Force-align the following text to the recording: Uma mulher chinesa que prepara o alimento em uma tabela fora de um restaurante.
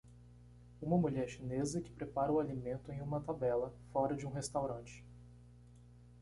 Uma 0.81 0.97
mulher 0.97 1.27
chinesa 1.29 1.79
que 1.79 1.91
prepara 1.91 2.31
o 2.31 2.39
alimento 2.39 2.91
em 2.91 2.99
uma 3.01 3.21
tabela 3.21 3.71
fora 3.93 4.15
de 4.15 4.25
um 4.25 4.31
restaurante. 4.31 5.05